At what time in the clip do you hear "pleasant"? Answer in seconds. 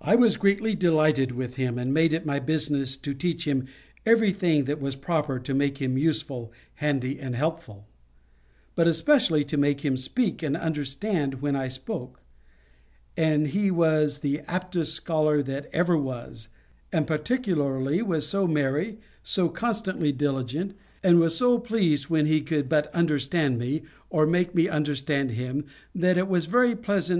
26.76-26.78